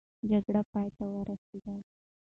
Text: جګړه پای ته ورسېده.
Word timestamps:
جګړه 0.29 0.61
پای 0.71 0.87
ته 0.97 1.03
ورسېده. 1.11 1.73